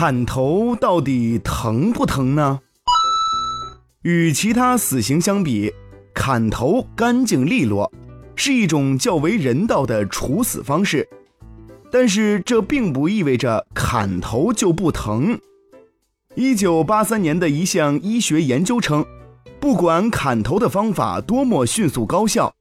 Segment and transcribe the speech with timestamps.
[0.00, 2.60] 砍头到底疼不疼呢？
[4.02, 5.72] 与其他死刑相比，
[6.14, 7.90] 砍头干净利落，
[8.36, 11.08] 是一种较为人道的处死方式。
[11.90, 15.36] 但是这并不意味着砍头就不疼。
[16.36, 19.04] 一九八三年的一项医学研究称，
[19.58, 22.54] 不管砍头的方法多么迅速高效，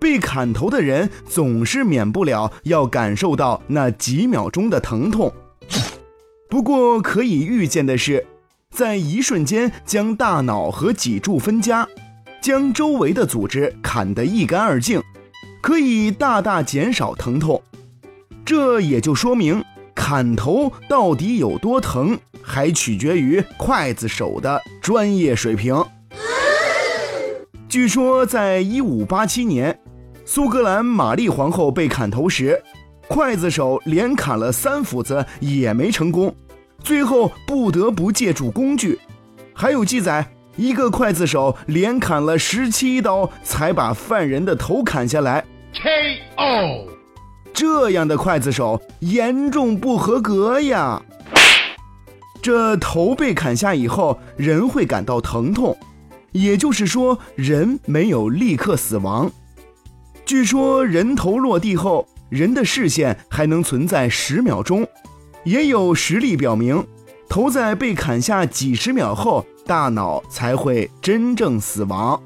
[0.00, 5.32] 被砍头的人总是免不了要感受到那几秒钟的疼痛。
[6.50, 8.26] 不过可以预见的是，
[8.70, 11.86] 在一瞬间将大脑和脊柱分家，
[12.42, 15.00] 将周围的组织砍得一干二净，
[15.62, 17.62] 可以大大减少疼痛。
[18.44, 19.62] 这也就说明，
[19.94, 25.80] 砍头到底有多疼，还取决于刽子手的专业水平。
[27.68, 29.78] 据说，在一五八七年，
[30.24, 32.60] 苏格兰玛丽皇后被砍头时。
[33.10, 36.32] 刽子手连砍了三斧子也没成功，
[36.84, 38.96] 最后不得不借助工具。
[39.52, 45.44] 还有记载，一个刽子手连砍了十七刀才把犯人的头砍下来。
[45.74, 46.86] K.O.
[47.52, 51.02] 这样的刽子手严重不合格呀！
[52.40, 55.76] 这头被砍下以后，人会感到疼痛，
[56.30, 59.28] 也就是说，人没有立刻死亡。
[60.30, 62.06] 据说人头落地后。
[62.28, 64.86] 人的视线还能存在十秒钟，
[65.42, 66.86] 也有实例表明，
[67.28, 72.22] 头在被砍下几十秒后，大脑才会真正死亡。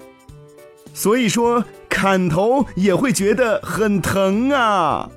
[0.93, 5.09] 所以说，砍头也会觉得很疼啊。